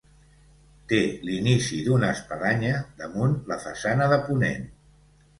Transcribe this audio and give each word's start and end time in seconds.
Té 0.91 1.01
l'inici 1.25 1.81
d'una 1.87 2.09
espadanya 2.13 2.71
damunt 3.01 3.35
la 3.51 3.59
façana 3.67 4.09
de 4.15 4.19
ponent. 4.31 4.65